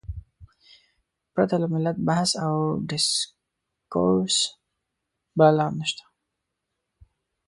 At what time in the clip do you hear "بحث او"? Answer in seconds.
2.07-2.53